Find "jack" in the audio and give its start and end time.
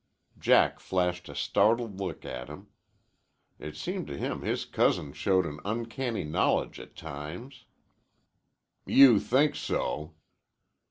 0.39-0.79